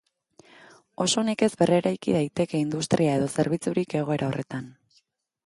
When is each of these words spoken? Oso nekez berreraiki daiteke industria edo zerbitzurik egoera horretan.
Oso 1.05 1.23
nekez 1.27 1.49
berreraiki 1.59 2.15
daiteke 2.15 2.63
industria 2.65 3.13
edo 3.21 3.29
zerbitzurik 3.37 3.97
egoera 4.03 4.33
horretan. 4.33 4.73